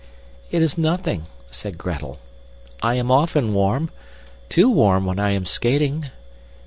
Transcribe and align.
"It 0.49 0.63
is 0.63 0.79
nothing," 0.79 1.27
said 1.51 1.77
Gretel. 1.77 2.17
"I 2.81 2.95
am 2.95 3.11
often 3.11 3.53
warm 3.53 3.91
too 4.49 4.67
warm 4.67 5.05
when 5.05 5.19
I 5.19 5.33
am 5.35 5.45
skating. 5.45 6.09